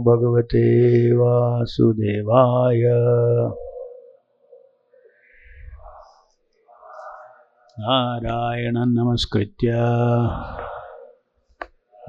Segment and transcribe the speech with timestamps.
[0.00, 2.82] भगवते वासुदेवाय।
[7.78, 9.72] नारायणं नमस्कृत्य।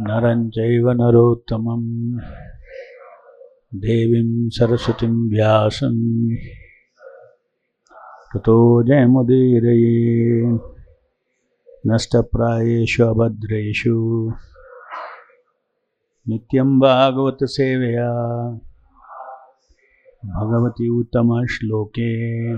[0.02, 1.84] नरं चैव नरोत्तमं।
[3.76, 6.30] देवीं सरस्वतीं व्यासं।
[8.36, 10.42] ततो जयमुदीरये।
[11.88, 14.32] नष्टप्रायेषु अभद्रेषु।
[16.30, 18.10] नित्यं भागवतसेवया
[20.26, 22.54] भगवति उत्तमश्लोके।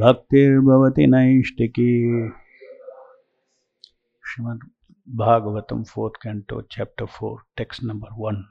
[0.00, 2.28] भक्तिर्भवति नैष्टिकी
[4.28, 4.60] Srimad
[5.16, 8.44] Bhagavatam fourth canto chapter four text number one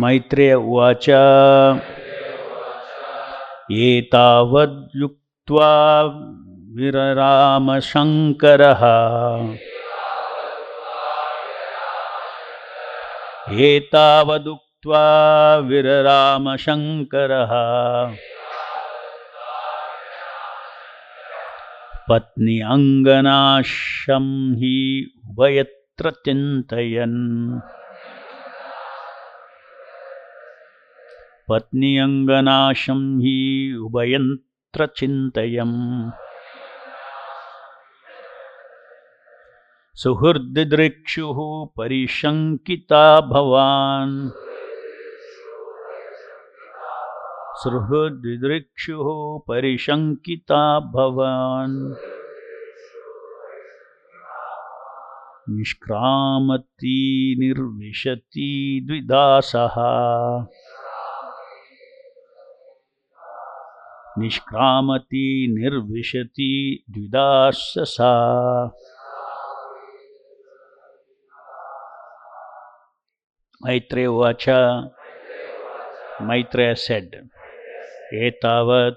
[0.00, 1.08] Maitreya उवाच।
[3.72, 6.02] एतावद्युक्त्वा
[6.76, 8.80] विररामशङ्करः।
[13.60, 15.02] एतावदुक्त्वा
[15.56, 17.52] विररामशङ्करः।
[22.08, 27.60] पत्नी अङ्गनाशं हि उभयत्र चिन्तयन्।
[31.48, 36.12] पत्नी अङ्गनाशं हि उभयत्र चिन्तयम्।
[39.94, 44.30] सुहृद्दृक्षुः परिशङ्किता भवान्।
[47.54, 51.94] सुहृद्दृक्षुः परिशङ्किता भवान्।
[55.56, 59.74] निष्क्रामती निर्विशति द्विदासः
[64.18, 68.12] निष्क्रामती निर्विशति द्विदाससा
[73.62, 74.90] Maitreya Uvacha,
[76.20, 77.30] Maitreya said,
[78.12, 78.96] Etavat,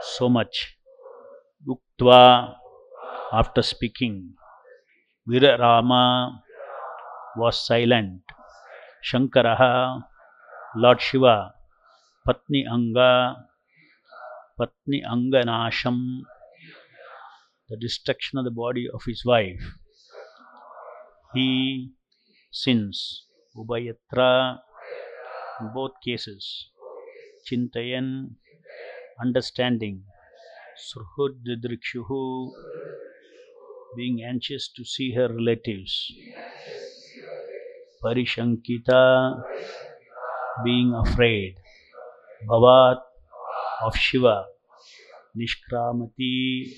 [0.00, 0.76] so much.
[1.68, 2.54] Uktva,
[3.32, 4.34] after speaking,
[5.28, 6.40] Virarama
[7.36, 8.22] was silent.
[9.04, 10.02] Shankaraha,
[10.74, 11.54] Lord Shiva,
[12.26, 13.36] Patni Anga,
[14.58, 16.22] Patni Anganasham,
[17.68, 19.78] the destruction of the body of his wife.
[21.34, 21.92] He
[22.50, 23.29] sins.
[23.56, 24.58] Ubayatra,
[25.60, 26.70] in both cases.
[27.46, 28.36] Chintayan,
[29.20, 30.04] understanding.
[30.78, 32.52] Surhud Didrikshuhu,
[33.96, 36.12] being anxious to see her relatives.
[38.02, 39.42] Parishankita,
[40.64, 41.56] being afraid.
[42.48, 43.02] Bhavat,
[43.84, 44.46] of Shiva.
[45.36, 46.72] Nishkramati,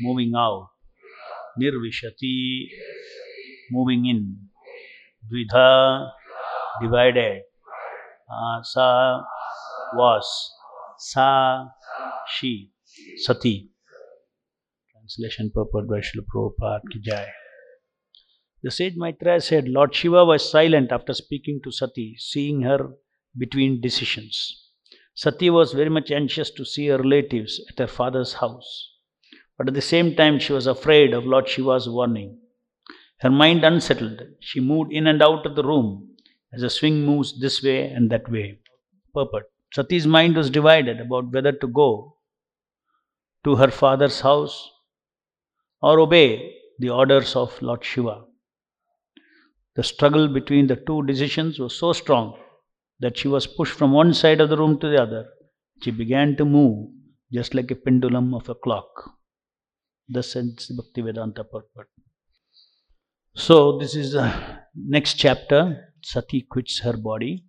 [0.00, 0.70] moving out.
[1.60, 2.68] Nirvishati,
[3.70, 4.48] moving in.
[5.30, 6.10] Dvidha,
[6.80, 7.42] divided.
[8.28, 9.22] Uh, sa
[9.94, 10.26] was.
[10.98, 11.66] Sa,
[12.28, 12.70] she.
[13.16, 13.70] Sati.
[14.92, 17.26] Translation purport by Srila Prabhupada ki jai.
[18.62, 22.94] The sage Maitreya said, Lord Shiva was silent after speaking to Sati, seeing her
[23.36, 24.70] between decisions.
[25.14, 28.90] Sati was very much anxious to see her relatives at her father's house.
[29.58, 32.38] But at the same time, she was afraid of Lord Shiva's warning.
[33.20, 36.16] Her mind unsettled, she moved in and out of the room
[36.52, 38.60] as a swing moves this way and that way.
[39.12, 39.46] Purport.
[39.72, 42.18] Sati's mind was divided about whether to go
[43.44, 44.70] to her father's house
[45.82, 48.24] or obey the orders of Lord Shiva.
[49.76, 52.38] The struggle between the two decisions was so strong
[53.00, 55.26] that she was pushed from one side of the room to the other.
[55.82, 56.90] She began to move
[57.32, 59.10] just like a pendulum of a clock.
[60.08, 61.88] Thus ends Bhaktivedanta purport.
[63.36, 64.32] So, this is the
[64.76, 65.90] next chapter.
[66.04, 67.44] Sati quits her body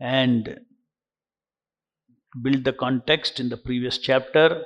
[0.00, 0.60] and
[2.42, 4.62] build the context in the previous chapter.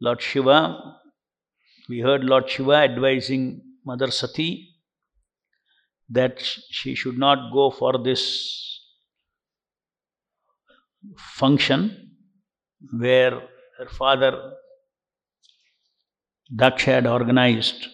[0.00, 0.78] Lord Shiva,
[1.90, 4.70] we heard Lord Shiva advising Mother Sati
[6.08, 8.80] that she should not go for this
[11.18, 12.12] function
[12.98, 13.42] where
[13.78, 14.52] her father
[16.54, 17.88] Daksha had organized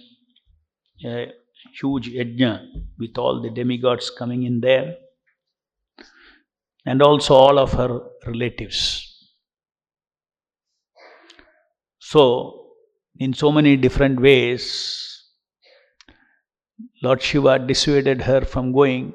[1.05, 1.33] a
[1.81, 2.67] huge yajna
[2.99, 4.97] with all the demigods coming in there
[6.85, 9.09] and also all of her relatives.
[11.99, 12.73] So,
[13.17, 15.23] in so many different ways,
[17.03, 19.15] Lord Shiva dissuaded her from going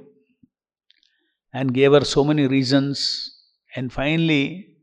[1.53, 3.35] and gave her so many reasons.
[3.75, 4.77] And finally,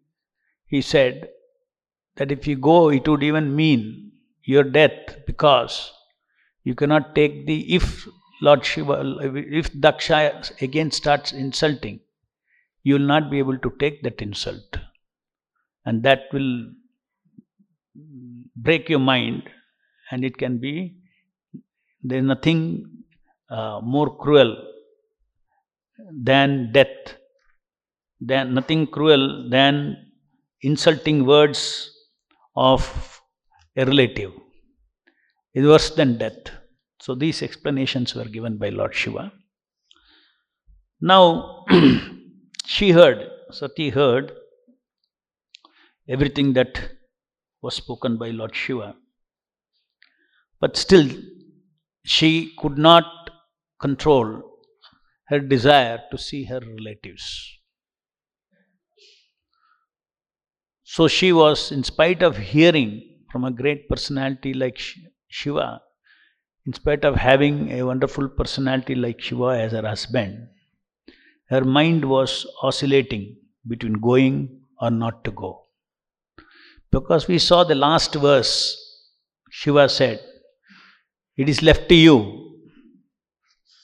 [0.67, 1.29] he said
[2.17, 4.04] that if you go, it would even mean
[4.45, 5.93] your death because
[6.63, 8.07] you cannot take the if
[8.43, 12.01] Lord Shiva, if Daksha again starts insulting,
[12.83, 14.77] you will not be able to take that insult.
[15.87, 16.71] And that will
[18.57, 19.45] break your mind,
[20.11, 20.97] and it can be,
[22.03, 22.87] there is nothing
[23.51, 24.57] uh, more cruel
[26.11, 27.17] than death,
[28.21, 29.97] than nothing cruel than
[30.63, 31.91] insulting words
[32.57, 33.14] of
[33.77, 34.33] a relative.
[35.55, 36.51] Is worse than death.
[37.01, 39.33] So these explanations were given by Lord Shiva.
[41.01, 41.65] Now
[42.67, 44.33] she heard, Sati heard
[46.09, 46.91] everything that
[47.63, 48.97] was spoken by Lord Shiva.
[50.61, 51.09] But still,
[52.05, 53.05] she could not
[53.81, 54.43] control
[55.29, 57.51] her desire to see her relatives.
[60.83, 64.79] So she was, in spite of hearing from a great personality like
[65.27, 65.83] Shiva,
[66.67, 70.47] in spite of having a wonderful personality like Shiva as her husband,
[71.51, 73.37] her mind was oscillating
[73.67, 75.67] between going or not to go.
[76.93, 78.55] Because we saw the last verse,
[79.51, 80.21] Shiva said,
[81.37, 82.17] It is left to you.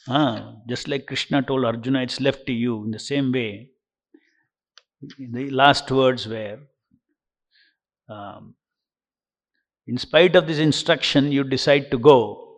[0.06, 2.84] Ah, just like Krishna told Arjuna, it's left to you.
[2.84, 3.70] In the same way,
[5.18, 6.60] the last words were,
[8.08, 8.54] um,
[9.86, 12.50] in spite of this instruction, you decide to go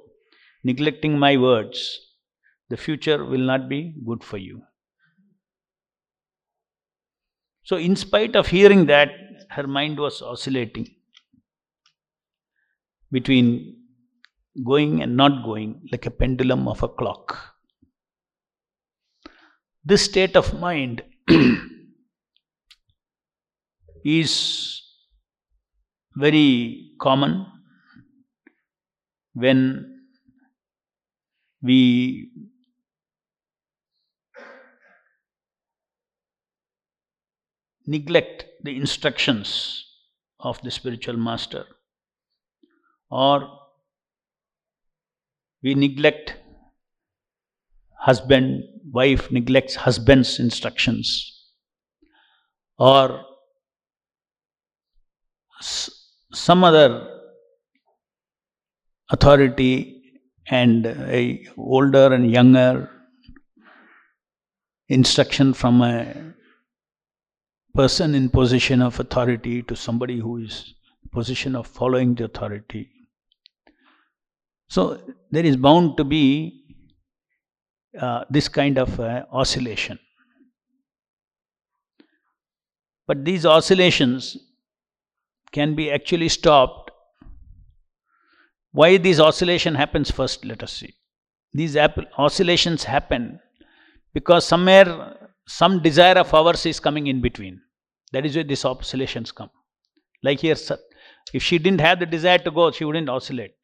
[0.65, 2.01] neglecting my words,
[2.69, 4.63] the future will not be good for you.
[7.65, 9.11] So, in spite of hearing that,
[9.51, 10.95] her mind was oscillating
[13.11, 13.77] between
[14.65, 17.39] going and not going, like a pendulum of a clock.
[19.85, 21.03] This state of mind
[24.05, 24.82] is
[26.17, 27.47] very common
[29.35, 30.01] when
[31.63, 32.31] we
[37.87, 39.85] neglect the instructions
[40.41, 41.65] of the spiritual master
[43.11, 43.49] or
[45.63, 46.37] we neglect
[48.01, 48.63] husband
[48.93, 51.47] wife neglects husband's instructions
[52.79, 53.25] or
[56.33, 57.09] some other
[59.11, 60.03] authority
[60.49, 62.91] and a older and younger
[64.89, 66.35] instruction from a
[67.75, 70.75] person in position of authority to somebody who is
[71.13, 72.89] position of following the authority.
[74.69, 75.01] So
[75.31, 76.65] there is bound to be
[77.99, 79.99] uh, this kind of uh, oscillation.
[83.07, 84.39] But these oscillations
[85.53, 86.91] can be actually stopped
[88.73, 90.95] why this oscillation happens first, let us see.
[91.53, 93.39] These oscillations happen
[94.15, 97.61] because somewhere some desire of ours is coming in between.
[98.13, 99.51] That is where these oscillations come.
[100.23, 100.57] Like here,
[101.35, 103.55] if she didn't have the desire to go, she wouldn't oscillate.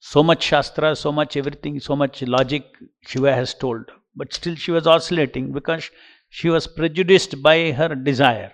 [0.00, 2.64] So much Shastra, so much everything, so much logic
[3.06, 3.90] Shiva has told.
[4.14, 5.90] But still she was oscillating because
[6.28, 8.52] she was prejudiced by her desire.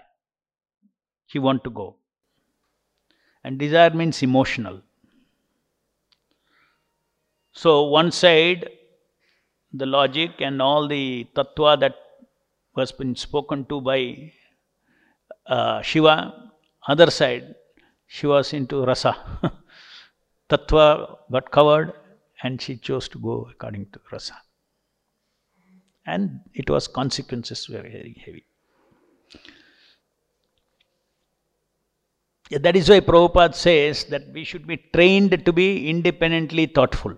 [1.26, 1.96] She want to go.
[3.44, 4.80] And desire means emotional.
[7.52, 8.68] So, one side,
[9.72, 11.94] the logic and all the tattva that
[12.74, 14.32] was been spoken to by
[15.46, 16.50] uh, Shiva,
[16.88, 17.54] other side,
[18.06, 19.14] she was into rasa.
[20.48, 21.92] tattva got covered
[22.42, 24.34] and she chose to go according to rasa.
[26.06, 28.44] And it was consequences were very heavy.
[32.60, 37.16] That is why Prabhupada says that we should be trained to be independently thoughtful.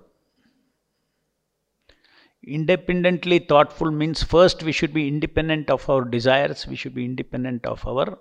[2.47, 7.67] Independently thoughtful means first we should be independent of our desires, we should be independent
[7.67, 8.19] of our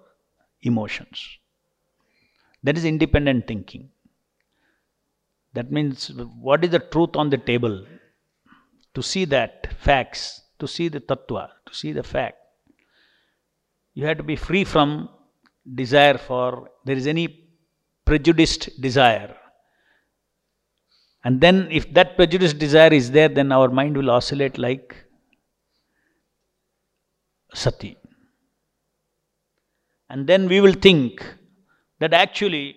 [0.63, 1.37] emotions.
[2.63, 3.91] That is independent thinking.
[5.53, 7.85] That means what is the truth on the table?
[8.95, 12.37] To see that facts, to see the tattva, to see the fact.
[13.93, 15.09] You have to be free from
[15.73, 17.43] desire for, there is any
[18.05, 19.35] prejudiced desire
[21.25, 24.95] and then, if that prejudiced desire is there, then our mind will oscillate like
[27.51, 27.97] sati.
[30.07, 31.25] And then we will think
[31.99, 32.75] that actually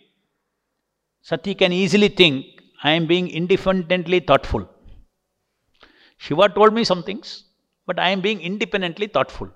[1.21, 2.47] sati can easily think,
[2.83, 4.67] I am being independently thoughtful.
[6.17, 7.45] Shiva told me some things,
[7.87, 9.51] but I am being independently thoughtful.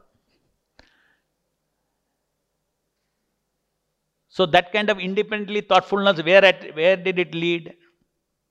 [4.36, 7.74] So that kind of independently thoughtfulness, where, at, where did it lead?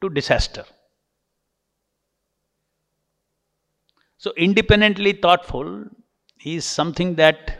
[0.02, 0.64] To disaster.
[4.18, 5.86] So independently thoughtful
[6.46, 7.60] is something that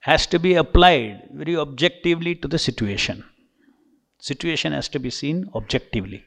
[0.00, 3.24] has to be applied very objectively to the situation.
[4.20, 6.24] Situation has to be seen objectively.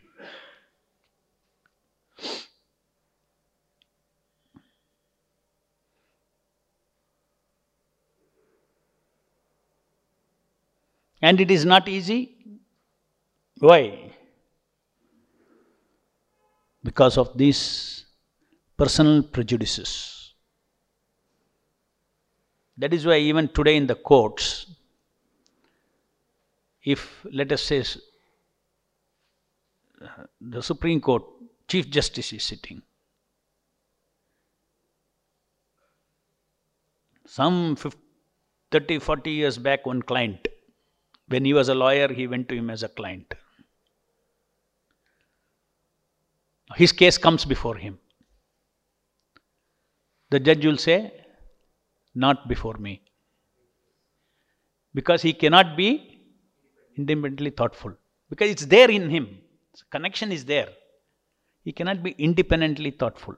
[11.27, 12.19] And it is not easy.
[13.59, 14.13] Why?
[16.81, 18.05] Because of these
[18.77, 20.33] personal prejudices.
[22.77, 24.67] That is why, even today in the courts,
[26.81, 27.83] if let us say
[30.39, 31.23] the Supreme Court
[31.67, 32.81] Chief Justice is sitting,
[37.25, 37.99] some 50,
[38.71, 40.46] 30 40 years back, one client
[41.27, 43.33] when he was a lawyer, he went to him as a client.
[46.75, 47.99] His case comes before him.
[50.29, 51.13] The judge will say,
[52.13, 53.01] Not before me.
[54.93, 56.21] Because he cannot be
[56.97, 57.93] independently thoughtful.
[58.29, 59.37] Because it's there in him.
[59.91, 60.69] Connection is there.
[61.63, 63.35] He cannot be independently thoughtful.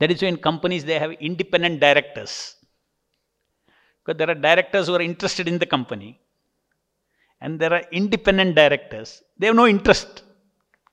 [0.00, 2.56] That is why in companies they have independent directors.
[4.04, 6.18] Because there are directors who are interested in the company,
[7.40, 9.22] and there are independent directors.
[9.38, 10.22] They have no interest.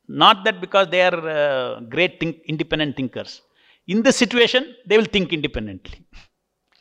[0.07, 3.41] Not that because they are uh, great think, independent thinkers.
[3.87, 6.05] In the situation, they will think independently.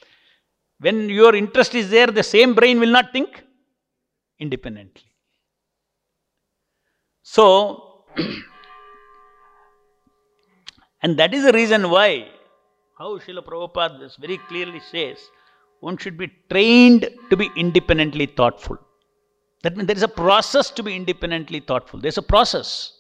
[0.80, 3.42] when your interest is there, the same brain will not think
[4.38, 5.04] independently.
[7.22, 8.04] So,
[11.02, 12.28] and that is the reason why,
[12.98, 15.18] how Srila Prabhupada very clearly says,
[15.80, 18.78] one should be trained to be independently thoughtful.
[19.62, 22.00] That means there is a process to be independently thoughtful.
[22.00, 22.92] There's a process.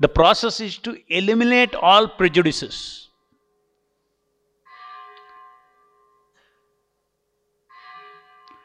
[0.00, 3.08] The process is to eliminate all prejudices.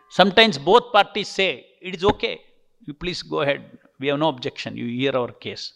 [0.10, 2.41] Sometimes both parties say, it is okay,
[2.82, 3.63] you please go ahead,
[3.98, 5.74] we have no objection, you hear our case.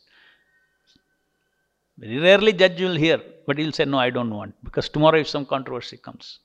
[1.98, 5.30] Very rarely judge will hear, but he'll say, no, I don't want, because tomorrow if
[5.30, 6.40] some controversy comes,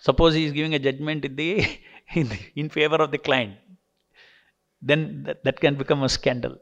[0.00, 1.78] Suppose he is giving a judgment in, the,
[2.14, 3.56] in, in favor of the client,
[4.80, 6.56] then that, that can become a scandal.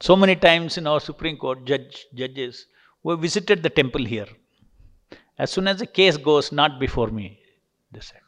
[0.00, 2.66] So many times in our Supreme Court, judge, judges
[3.02, 4.26] who visited the temple here.
[5.38, 7.40] As soon as the case goes, not before me,
[7.90, 8.20] they said.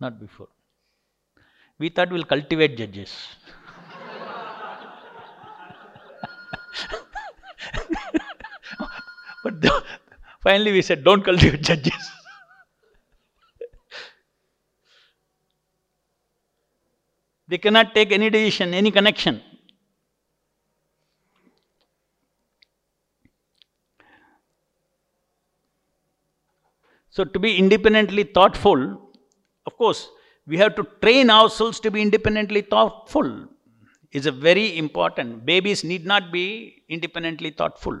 [0.00, 0.48] Not before.
[1.78, 3.12] We thought we'll cultivate judges.
[9.42, 9.84] But the,
[10.42, 12.10] finally we said, don't cultivate judges.
[17.48, 19.42] they cannot take any decision, any connection.
[27.10, 29.10] So, to be independently thoughtful,
[29.66, 30.08] of course,
[30.46, 33.48] we have to train ourselves to be independently thoughtful.
[34.12, 35.44] Is a very important.
[35.44, 37.98] Babies need not be independently thoughtful.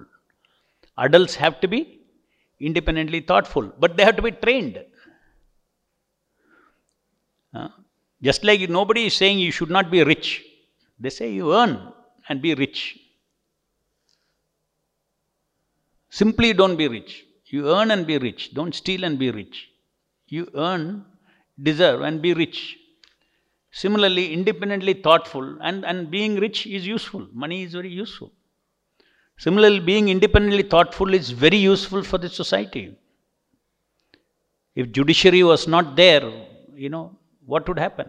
[0.98, 2.00] Adults have to be
[2.60, 4.78] independently thoughtful, but they have to be trained.
[7.54, 7.68] Uh,
[8.22, 10.42] just like nobody is saying you should not be rich.
[10.98, 11.92] They say you earn
[12.28, 12.98] and be rich.
[16.10, 17.24] Simply don't be rich.
[17.46, 18.54] You earn and be rich.
[18.54, 19.68] Don't steal and be rich.
[20.28, 21.04] You earn,
[21.62, 22.78] deserve, and be rich.
[23.70, 27.26] Similarly, independently thoughtful and, and being rich is useful.
[27.32, 28.32] Money is very useful.
[29.38, 32.96] Similarly, being independently thoughtful is very useful for the society.
[34.74, 36.30] If judiciary was not there,
[36.74, 38.08] you know, what would happen?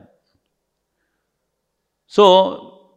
[2.07, 2.91] So,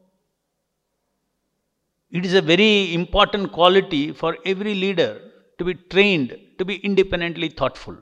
[2.10, 5.20] it is a very important quality for every leader
[5.58, 7.96] to be trained to be independently thoughtful.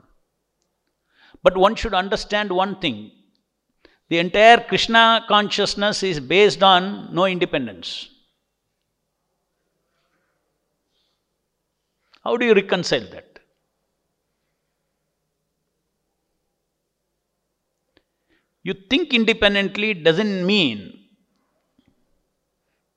[1.43, 3.11] But one should understand one thing
[4.07, 8.09] the entire Krishna consciousness is based on no independence.
[12.25, 13.39] How do you reconcile that?
[18.63, 20.79] You think independently doesn't mean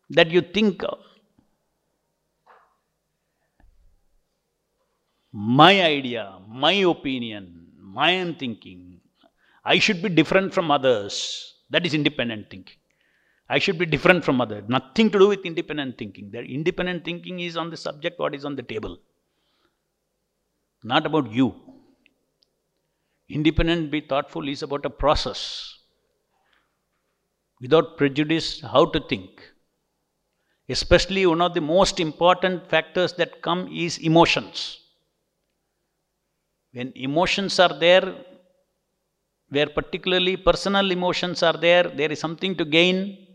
[0.09, 0.95] that you think uh,
[5.31, 9.01] my idea, my opinion, my own thinking.
[9.63, 11.53] I should be different from others.
[11.69, 12.77] That is independent thinking.
[13.51, 14.65] I should be different from others.
[14.69, 16.31] Nothing to do with independent thinking.
[16.31, 18.99] The independent thinking is on the subject, what is on the table
[20.85, 21.55] not about you.
[23.29, 25.75] Independent, be thoughtful is about a process.
[27.61, 29.43] without prejudice, how to think.
[30.69, 34.79] Especially one of the most important factors that come is emotions.
[36.73, 38.15] When emotions are there,
[39.49, 43.27] where particularly personal emotions are there, there is something to gain.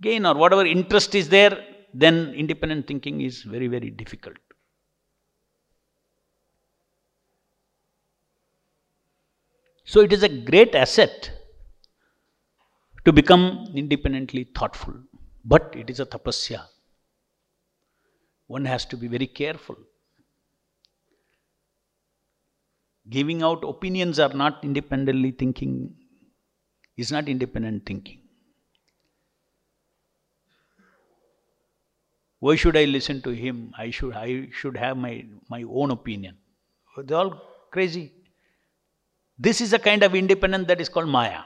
[0.00, 1.58] Gain or whatever interest is there,
[1.92, 4.36] then independent thinking is very, very difficult.
[9.86, 11.30] So it is a great asset
[13.04, 14.94] to become independently thoughtful.
[15.44, 16.64] But it is a tapasya.
[18.48, 19.76] One has to be very careful.
[23.08, 25.94] Giving out opinions are not independently thinking,
[26.96, 28.22] is not independent thinking.
[32.40, 33.72] Why should I listen to him?
[33.78, 36.38] I should, I should have my, my own opinion.
[37.04, 37.40] They're all
[37.70, 38.15] crazy.
[39.38, 41.40] This is a kind of independence that is called Maya.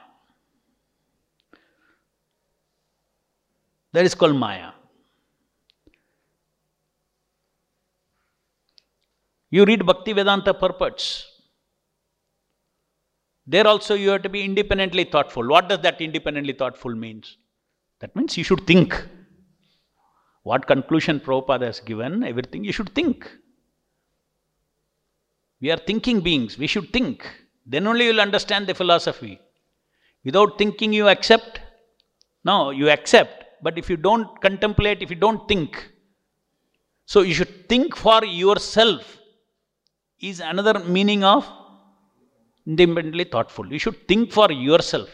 [3.93, 4.71] That is called Maya.
[9.51, 11.27] You read Bhakti Vedanta purports.
[13.47, 15.49] There also you have to be independently thoughtful.
[15.49, 17.37] What does that independently thoughtful means?
[17.99, 19.09] That means you should think.
[20.45, 23.29] What conclusion Prabhupada has given, everything you should think.
[25.61, 27.29] We are thinking beings, we should think.
[27.71, 29.41] Then only you will understand the philosophy.
[30.25, 31.61] Without thinking, you accept.
[32.45, 33.45] No, you accept.
[33.63, 35.93] But if you don't contemplate, if you don't think,
[37.07, 39.19] so you should think for yourself,
[40.21, 41.47] is another meaning of
[42.67, 43.73] independently thoughtful.
[43.73, 45.09] You should think for yourself.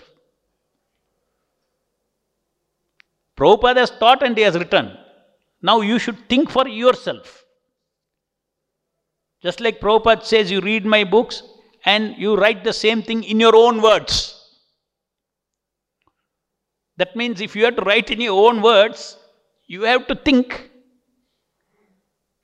[3.37, 4.97] Prabhupada has taught and he has written.
[5.63, 7.45] Now you should think for yourself.
[9.43, 11.43] Just like Prabhupada says, you read my books,
[11.87, 14.17] and you write the same thing in your own words.
[16.97, 19.17] That means if you have to write in your own words,
[19.67, 20.71] you have to think.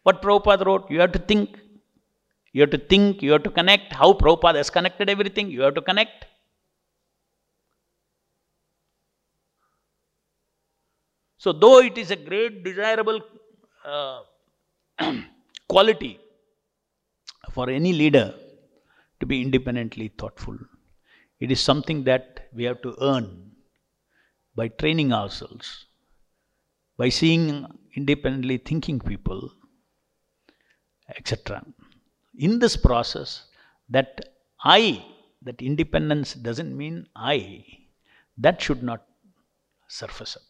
[0.04, 1.58] What Prabhupada wrote, you have to think.
[2.52, 3.92] You have to think, you have to connect.
[3.92, 6.26] How Prabhupada has connected everything, you have to connect.
[11.38, 13.20] So, though it is a great desirable
[13.84, 14.20] uh,
[15.68, 16.20] quality
[17.52, 18.34] for any leader
[19.22, 20.58] to be independently thoughtful.
[21.38, 23.52] It is something that we have to earn
[24.56, 25.86] by training ourselves,
[26.98, 29.50] by seeing independently thinking people,
[31.16, 31.64] etc.
[32.36, 33.44] In this process,
[33.88, 34.20] that
[34.64, 35.04] I,
[35.42, 37.64] that independence doesn't mean I,
[38.38, 39.04] that should not
[39.88, 40.42] surface up.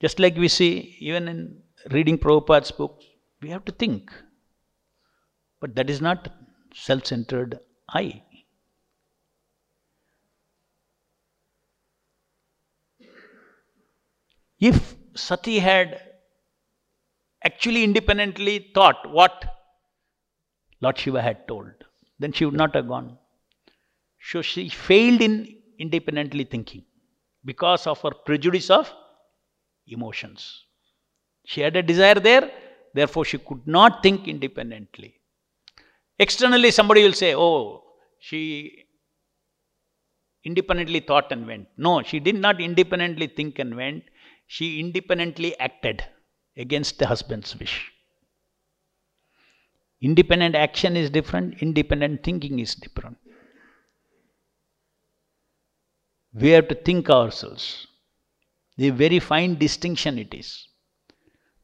[0.00, 3.04] Just like we see, even in reading Prabhupada's books,
[3.40, 4.12] we have to think.
[5.60, 6.28] But that is not
[6.74, 8.22] self centered I.
[14.58, 16.02] If Sati had
[17.44, 19.44] actually independently thought what
[20.80, 21.72] Lord Shiva had told,
[22.18, 23.18] then she would not have gone.
[24.20, 26.84] So she failed in independently thinking
[27.44, 28.92] because of her prejudice of
[29.86, 30.64] emotions.
[31.44, 32.50] She had a desire there,
[32.94, 35.20] therefore, she could not think independently.
[36.18, 37.82] Externally, somebody will say, oh,
[38.20, 38.84] she
[40.44, 41.66] independently thought and went.
[41.76, 44.04] No, she did not independently think and went.
[44.46, 46.04] She independently acted
[46.56, 47.90] against the husband's wish.
[50.00, 53.16] Independent action is different, independent thinking is different.
[56.34, 57.86] We have to think ourselves.
[58.76, 60.68] The very fine distinction it is.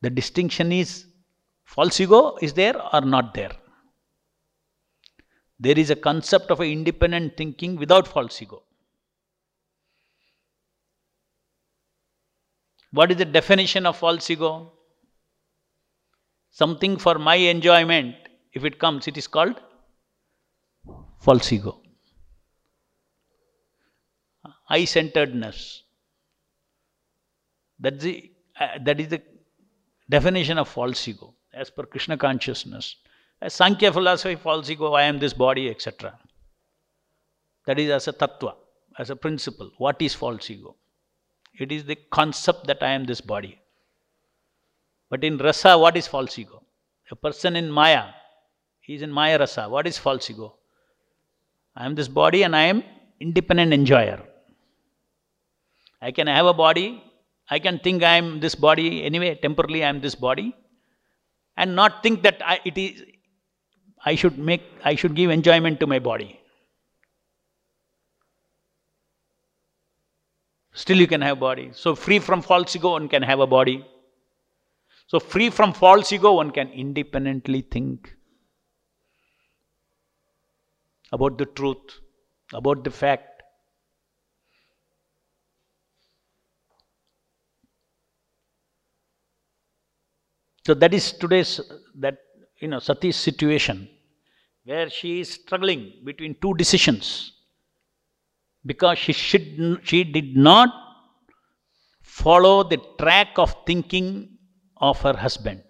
[0.00, 1.06] The distinction is
[1.64, 3.52] false ego is there or not there.
[5.62, 8.62] There is a concept of independent thinking without false ego.
[12.92, 14.73] What is the definition of false ego?
[16.51, 18.16] Something for my enjoyment,
[18.55, 19.61] if it comes, it is called
[21.20, 21.83] false ego.
[24.68, 25.83] I centeredness.
[27.79, 29.23] That's the, uh, that is the
[30.09, 32.96] definition of false ego as per Krishna consciousness.
[33.48, 36.18] Sankhya philosophy, false ego, I am this body, etc.
[37.66, 38.55] That is as a tattva,
[38.98, 39.70] as a principle.
[39.79, 40.76] What is false ego?
[41.59, 43.59] It is the concept that I am this body.
[45.09, 46.62] But in rasa, what is false ego?
[47.11, 48.05] A person in Maya,
[48.81, 49.68] he is in Maya rasa.
[49.68, 50.55] What is false ego?
[51.74, 52.85] I am this body and I am
[53.18, 54.22] independent enjoyer.
[56.00, 57.03] I can have a body,
[57.48, 60.55] I can think I am this body anyway, temporarily I am this body,
[61.57, 63.03] and not think that I, it is
[64.04, 66.40] I should make, I should give enjoyment to my body.
[70.72, 71.70] Still, you can have body.
[71.74, 73.84] So, free from false ego, one can have a body.
[75.08, 78.14] So, free from false ego, one can independently think
[81.12, 81.98] about the truth,
[82.54, 83.42] about the fact.
[90.66, 91.60] So that is today's
[91.96, 92.18] that
[92.61, 93.88] you know Sati's situation,
[94.64, 97.33] where she is struggling between two decisions,
[98.64, 100.70] because she should she did not
[102.03, 104.37] follow the track of thinking
[104.77, 105.62] of her husband.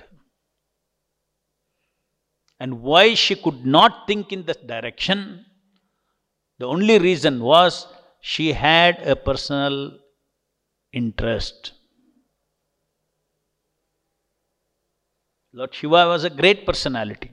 [2.58, 5.46] And why she could not think in that direction?
[6.58, 7.86] The only reason was
[8.20, 9.98] she had a personal
[10.92, 11.72] interest.
[15.52, 17.32] Lord Shiva was a great personality.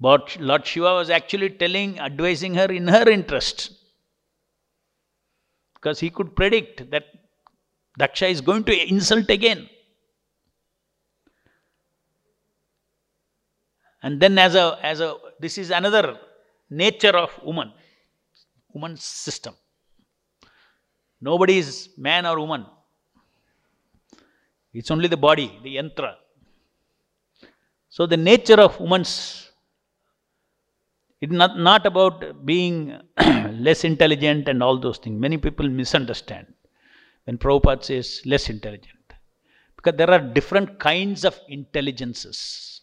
[0.00, 3.72] But Lord Shiva was actually telling, advising her in her interest.
[5.74, 7.04] Because he could predict that
[7.98, 9.68] Daksha is going to insult again.
[14.02, 16.18] And then as a as a this is another
[16.70, 17.72] nature of woman,
[18.72, 19.54] woman's system.
[21.20, 22.64] Nobody is man or woman.
[24.78, 26.14] It's only the body, the yantra.
[27.88, 29.12] So the nature of woman's
[31.20, 32.96] it's not, not about being
[33.66, 35.20] less intelligent and all those things.
[35.20, 36.46] Many people misunderstand
[37.24, 38.94] when Prabhupada says less intelligent.
[39.76, 42.82] Because there are different kinds of intelligences.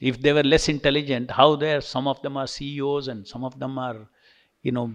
[0.00, 3.58] If they were less intelligent, how there some of them are CEOs and some of
[3.58, 4.08] them are,
[4.62, 4.92] you know,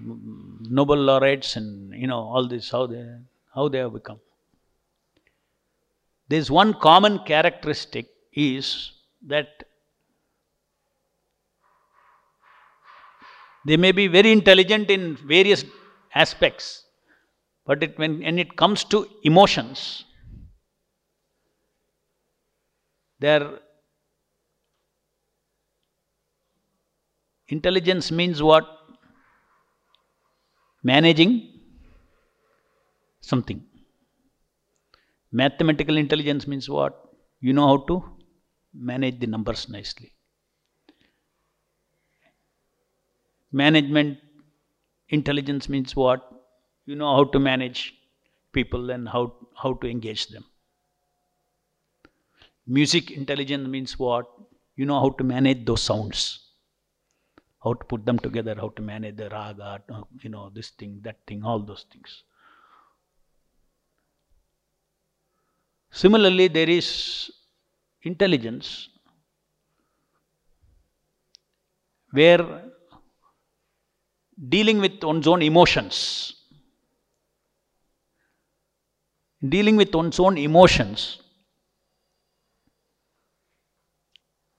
[0.61, 3.05] Nobel laureates and you know all this how they
[3.53, 4.19] how they have become.
[6.27, 8.91] There's one common characteristic is
[9.27, 9.47] that
[13.65, 15.63] they may be very intelligent in various
[16.15, 16.85] aspects,
[17.65, 20.05] but it, when, when it comes to emotions,
[23.19, 23.59] their
[27.47, 28.65] intelligence means what?
[30.83, 31.49] Managing
[33.21, 33.63] something.
[35.31, 37.09] Mathematical intelligence means what?
[37.39, 38.03] You know how to
[38.73, 40.13] manage the numbers nicely.
[43.51, 44.17] Management
[45.09, 46.29] intelligence means what?
[46.85, 47.93] You know how to manage
[48.51, 50.43] people and how, how to engage them.
[52.67, 54.25] Music intelligence means what?
[54.75, 56.52] You know how to manage those sounds.
[57.63, 59.81] How to put them together, how to manage the raga,
[60.21, 62.23] you know, this thing, that thing, all those things.
[65.91, 67.31] Similarly, there is
[68.01, 68.89] intelligence
[72.11, 72.63] where
[74.49, 76.35] dealing with one's own emotions,
[79.47, 81.19] dealing with one's own emotions,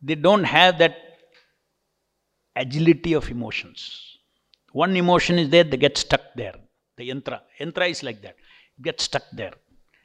[0.01, 1.04] they don't have that
[2.57, 4.19] agility of emotions.
[4.73, 6.55] One emotion is there, they get stuck there.
[6.97, 7.41] The yantra.
[7.61, 8.37] Yantra is like that.
[8.81, 9.55] Get stuck there.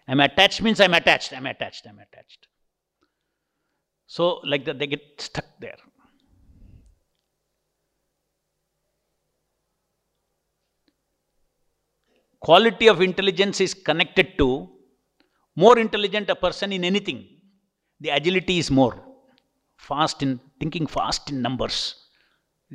[0.07, 2.47] I'm attached means I'm attached, I'm attached, I'm attached.
[4.07, 5.77] So, like that, they get stuck there.
[12.39, 14.69] Quality of intelligence is connected to
[15.55, 17.27] more intelligent a person in anything.
[17.99, 18.95] The agility is more.
[19.77, 21.95] Fast in thinking fast in numbers.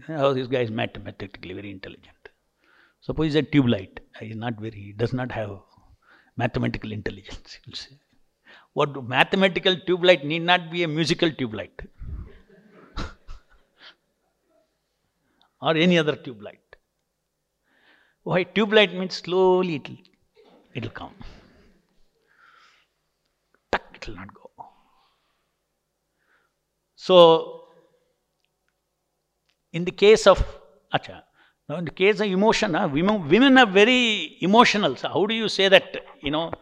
[0.08, 2.28] Oh, this guy is mathematically very intelligent.
[3.00, 4.00] Suppose he's a tube light.
[4.18, 5.60] He's not very, does not have
[6.36, 7.58] mathematical intelligence.
[7.64, 7.98] You'll.
[8.72, 11.80] What mathematical tube light need not be a musical tube light
[15.62, 16.58] or any other tube light.
[18.24, 19.96] Why tube light means slowly it'll
[20.74, 21.14] it'll come.
[23.70, 24.50] Tuck, it'll not go.
[26.96, 27.63] So
[29.74, 30.38] in the case of
[30.94, 31.22] acha,
[31.68, 34.96] now in the case of emotion, women, women are very emotional.
[34.96, 36.52] So how do you say that, you know,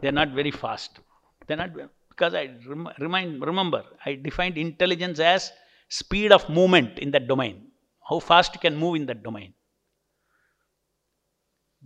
[0.00, 1.00] they're not very fast.
[1.46, 1.70] They're not
[2.10, 5.52] because I rem, remind remember I defined intelligence as
[5.88, 7.68] speed of movement in that domain.
[8.08, 9.54] How fast you can move in that domain.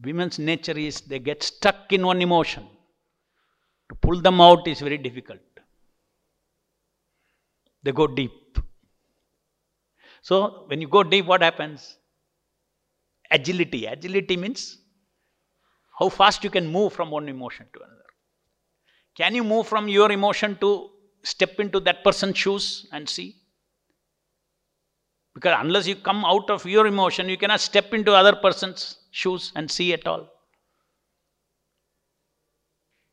[0.02, 2.66] Women's nature is they get stuck in one emotion.
[3.90, 5.40] To pull them out is very difficult.
[7.82, 8.32] They go deep.
[10.22, 11.96] So when you go deep, what happens?
[13.30, 13.86] Agility.
[13.86, 14.78] Agility means
[15.98, 17.96] how fast you can move from one emotion to another.
[19.16, 20.90] Can you move from your emotion to
[21.22, 23.36] step into that person's shoes and see?
[25.34, 29.52] Because unless you come out of your emotion, you cannot step into other person's shoes
[29.54, 30.28] and see at all.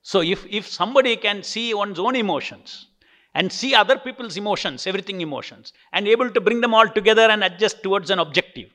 [0.02, 2.88] So if, if somebody can see one's own emotions
[3.38, 7.44] and see other people's emotions, everything emotions, and able to bring them all together and
[7.44, 8.70] adjust towards an objective,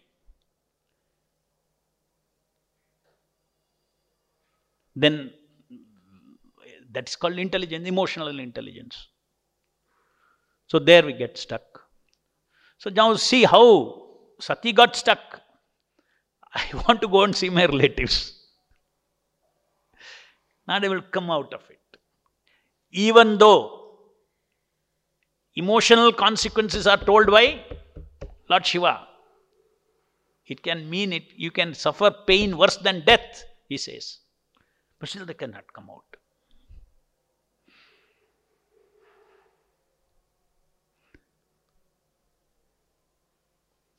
[4.94, 5.32] then
[6.92, 9.08] that's called intelligence, emotional intelligence.
[10.68, 11.82] So there we get stuck.
[12.78, 13.66] So now see how
[14.38, 15.40] Sati got stuck.
[16.54, 18.32] I want to go and see my relatives.
[20.68, 21.80] Now they will come out of it.
[22.92, 23.81] Even though
[25.54, 27.64] emotional consequences are told by
[28.48, 29.06] Lord Shiva,
[30.46, 34.18] it can mean it, you can suffer pain worse than death, he says.
[34.98, 36.04] But still they cannot come out.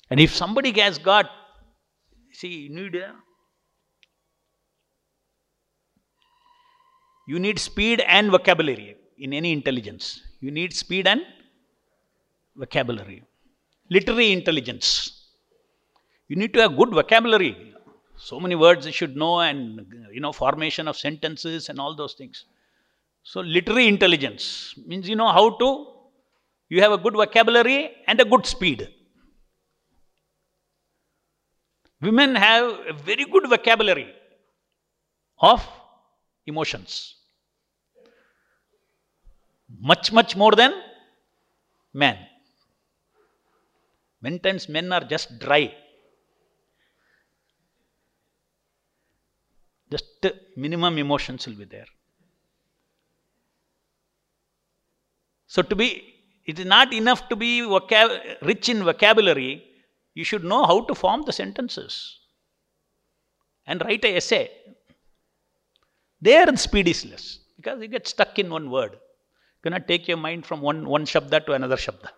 [0.09, 1.29] And if somebody has got,
[2.31, 3.15] see, you need a,
[7.27, 10.21] you need speed and vocabulary in any intelligence.
[10.39, 11.21] You need speed and
[12.55, 13.23] vocabulary.
[13.89, 15.27] Literary intelligence.
[16.27, 17.73] You need to have good vocabulary.
[18.17, 22.13] So many words you should know, and you know, formation of sentences and all those
[22.13, 22.45] things.
[23.23, 25.87] So, literary intelligence means you know how to,
[26.69, 28.87] you have a good vocabulary and a good speed.
[32.01, 34.13] Women have a very good vocabulary
[35.39, 35.65] of
[36.45, 37.15] emotions.
[39.79, 40.73] Much, much more than
[41.93, 42.17] men.
[44.23, 45.75] Many times men are just dry.
[49.91, 51.85] Just minimum emotions will be there.
[55.47, 57.61] So to be, it is not enough to be
[58.41, 59.63] rich in vocabulary,
[60.13, 62.19] you should know how to form the sentences
[63.67, 64.49] and write an essay.
[66.21, 68.93] There the speed is less because you get stuck in one word.
[68.93, 72.09] You cannot take your mind from one, one shabda to another shabda.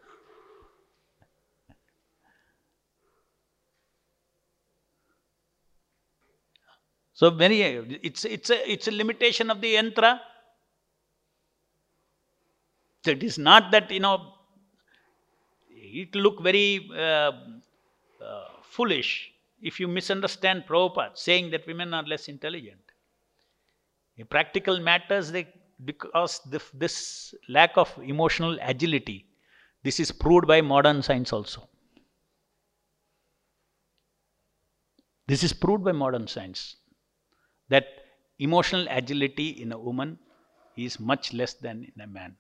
[7.16, 10.20] So many, it's, it's, a, it's a limitation of the yantra.
[13.06, 14.34] So it is not that, you know,
[15.70, 17.32] it look very uh, uh,
[18.64, 22.82] foolish if you misunderstand Prabhupada saying that women are less intelligent.
[24.18, 25.48] In practical matters, they,
[25.86, 29.26] because the, this lack of emotional agility,
[29.84, 31.70] this is proved by modern science also.
[35.28, 36.76] This is proved by modern science
[37.70, 37.86] that
[38.40, 40.20] emotional agility in a woman
[40.78, 42.36] is much less than in a man.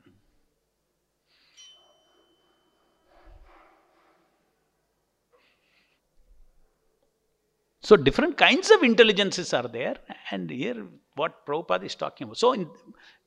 [7.82, 9.98] So different kinds of intelligences are there,
[10.32, 12.38] and here what Prabhupada is talking about.
[12.38, 12.68] So in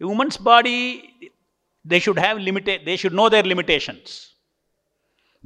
[0.00, 1.32] a woman's body,
[1.84, 4.34] they should have limited, they should know their limitations.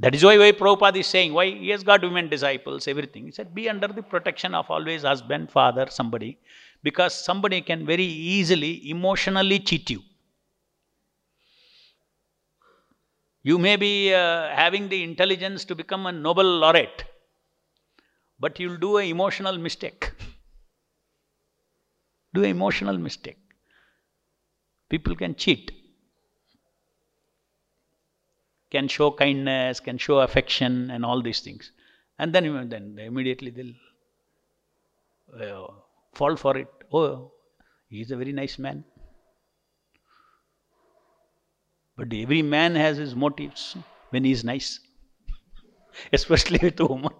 [0.03, 3.25] That is why, why Prabhupada is saying, why he has got women disciples, everything.
[3.25, 6.37] He said, be under the protection of always husband, father, somebody,
[6.83, 10.01] because somebody can very easily, emotionally cheat you.
[13.43, 17.05] You may be uh, having the intelligence to become a Nobel laureate,
[18.39, 20.11] but you'll do an emotional mistake.
[22.33, 23.37] do an emotional mistake.
[24.89, 25.71] People can cheat,
[28.73, 31.71] can show kindness, can show affection, and all these things.
[32.17, 33.73] And then, then immediately they'll
[35.39, 35.71] uh,
[36.13, 36.67] fall for it.
[36.91, 37.31] Oh,
[37.87, 38.83] he's a very nice man.
[41.95, 43.77] But every man has his motives
[44.09, 44.79] when he's nice,
[46.13, 47.13] especially with a woman.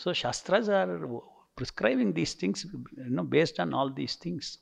[0.00, 0.98] So Shastras are
[1.56, 4.58] prescribing these things you know, based on all these things.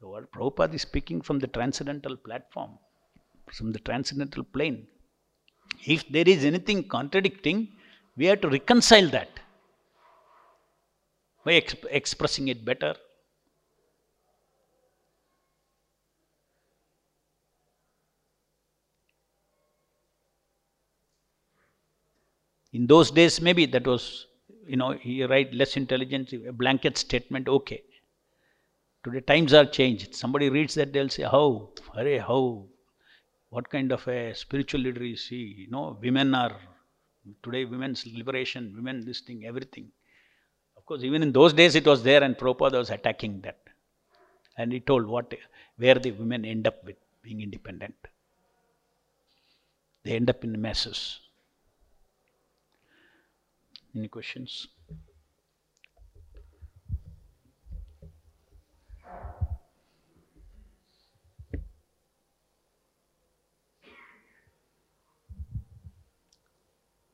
[0.00, 2.78] So what Prabhupada is speaking from the transcendental platform,
[3.52, 4.86] from the transcendental plane.
[5.86, 7.68] If there is anything contradicting,
[8.16, 9.28] we have to reconcile that
[11.44, 12.94] by exp expressing it better.
[22.72, 24.26] In those days, maybe that was,
[24.66, 27.82] you know, he write less intelligence, a blanket statement, okay.
[29.02, 30.14] Today times are changed.
[30.14, 31.70] Somebody reads that, they'll say, how?
[31.94, 32.66] Hare, how?
[33.48, 35.36] What kind of a spiritual leader is he?
[35.36, 36.54] You know, women are,
[37.42, 39.90] today women's liberation, women this thing, everything.
[40.76, 43.58] Of course, even in those days it was there and Prabhupada was attacking that.
[44.58, 45.32] And he told what,
[45.78, 47.94] where the women end up with being independent.
[50.04, 51.20] They end up in messes.
[53.96, 54.68] Any questions?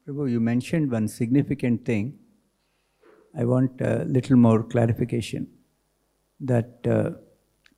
[0.07, 2.19] Prabhu, you mentioned one significant thing.
[3.37, 5.49] I want a little more clarification.
[6.41, 7.11] That uh,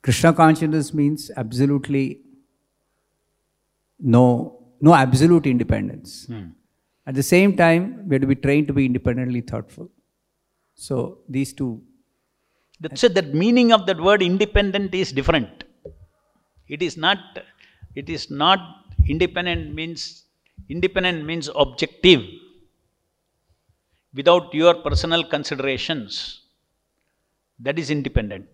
[0.03, 2.21] Krishna consciousness means absolutely
[3.99, 6.27] no, no absolute independence.
[7.07, 9.89] At the same time, we have to be trained to be independently thoughtful.
[10.75, 11.81] So these two,
[12.79, 13.15] That's it.
[13.15, 15.63] That meaning of that word independent is different.
[16.67, 17.17] It is not.
[17.95, 18.59] It is not
[19.07, 20.25] independent means
[20.67, 22.21] independent means objective.
[24.13, 26.41] Without your personal considerations,
[27.59, 28.47] that is independent.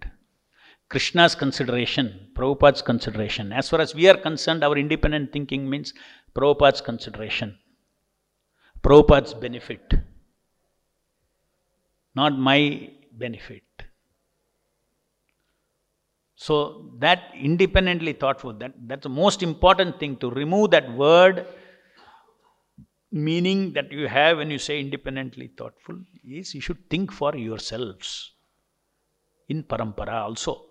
[0.89, 3.51] Krishna's consideration, Prabhupada's consideration.
[3.51, 5.93] As far as we are concerned, our independent thinking means
[6.35, 7.57] Prabhupada's consideration,
[8.83, 9.93] Prabhupada's benefit,
[12.15, 13.63] not my benefit.
[16.35, 21.47] So that independently thoughtful, that, that's the most important thing to remove that word
[23.15, 28.33] meaning that you have when you say independently thoughtful is you should think for yourselves
[29.47, 30.65] in parampara also.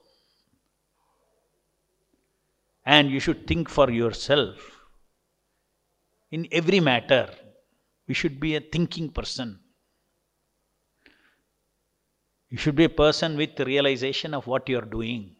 [2.84, 4.58] And you should think for yourself
[6.30, 7.30] in every matter.
[8.06, 9.60] We should be a thinking person.
[12.50, 15.34] You should be a person with realization of what you are doing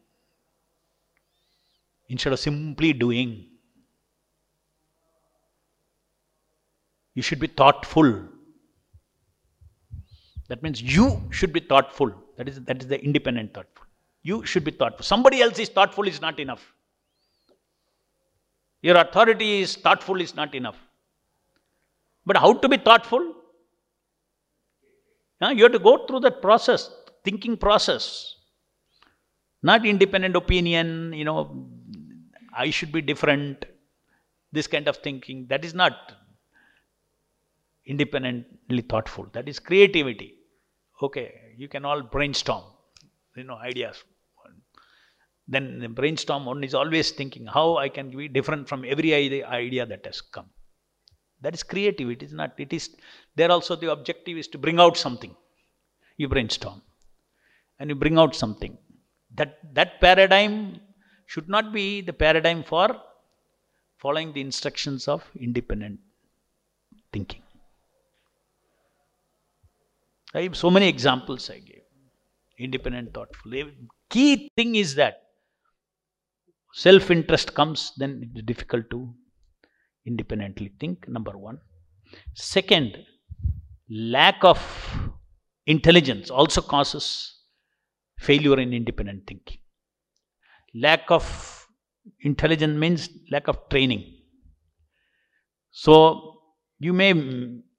[2.08, 3.53] instead of simply doing.
[7.14, 8.28] You should be thoughtful.
[10.48, 12.12] That means you should be thoughtful.
[12.36, 13.86] That is, that is the independent thoughtful.
[14.22, 15.04] You should be thoughtful.
[15.04, 16.74] Somebody else is thoughtful is not enough.
[18.82, 20.76] Your authority is thoughtful is not enough.
[22.26, 23.34] But how to be thoughtful?
[25.42, 25.50] Huh?
[25.50, 26.90] You have to go through that process,
[27.22, 28.36] thinking process.
[29.62, 31.70] Not independent opinion, you know,
[32.54, 33.64] I should be different,
[34.52, 35.46] this kind of thinking.
[35.48, 36.12] That is not
[37.86, 39.26] independently thoughtful.
[39.32, 40.34] That is creativity.
[41.02, 42.64] Okay, you can all brainstorm,
[43.36, 44.02] you know, ideas.
[45.46, 49.84] Then the brainstorm one is always thinking how I can be different from every idea,
[49.84, 50.48] that has come.
[51.42, 52.24] That is creativity.
[52.24, 52.54] It is not.
[52.58, 52.96] It is
[53.36, 55.36] there also the objective is to bring out something.
[56.16, 56.80] You brainstorm,
[57.78, 58.78] and you bring out something.
[59.34, 60.80] That that paradigm
[61.26, 62.96] should not be the paradigm for
[63.98, 66.00] following the instructions of independent
[67.12, 67.43] thinking.
[70.52, 71.82] So many examples I gave.
[72.58, 73.52] Independent, thoughtful.
[74.10, 75.22] Key thing is that
[76.72, 79.14] self interest comes, then it is difficult to
[80.06, 81.08] independently think.
[81.08, 81.58] Number one.
[82.34, 82.98] Second,
[83.88, 84.58] lack of
[85.66, 87.38] intelligence also causes
[88.18, 89.58] failure in independent thinking.
[90.74, 91.66] Lack of
[92.20, 94.04] intelligence means lack of training.
[95.70, 96.40] So
[96.78, 97.12] you may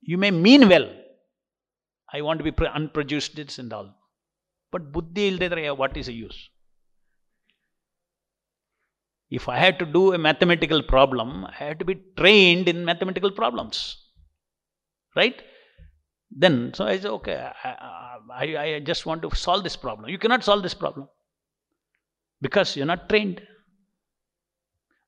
[0.02, 0.90] you may mean well.
[2.14, 3.94] I want to be unprejudiced and all.
[4.72, 6.50] But buddhi illidre what is the use?
[9.30, 13.32] If I had to do a mathematical problem, I had to be trained in mathematical
[13.32, 13.98] problems.
[15.16, 15.42] Right?
[16.30, 20.10] Then, so I say, okay, I just want to solve this problem.
[20.10, 21.08] You cannot solve this problem
[22.42, 23.42] because you're not trained.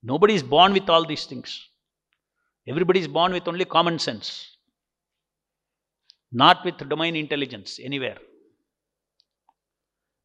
[0.01, 1.67] Nobody is born with all these things.
[2.67, 4.56] Everybody is born with only common sense,
[6.31, 8.17] not with domain intelligence anywhere.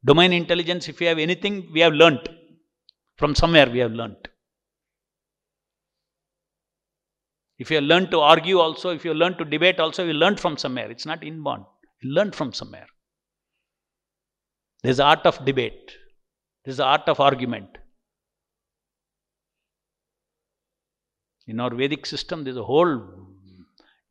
[0.04, 2.28] Domain intelligence, if you have anything, we have learnt.
[3.16, 4.28] From somewhere we have learnt.
[7.58, 10.56] If you learned to argue also, if you learn to debate also, you learned from
[10.56, 10.90] somewhere.
[10.90, 11.64] It's not inborn.
[12.02, 12.86] You learned from somewhere.
[14.82, 15.92] There's the art of debate.
[16.64, 17.68] There's the art of argument.
[21.46, 23.28] In our Vedic system, there's a whole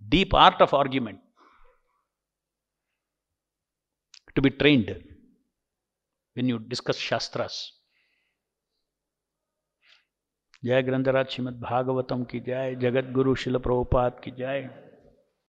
[0.08, 1.20] deep art of argument
[4.36, 4.96] to be trained
[6.36, 7.62] when you discuss Shastras.
[10.66, 14.60] जय ग्रंथराज श्रीमद भागवतम की जय जगत गुरु शिल प्रभुपाद की जय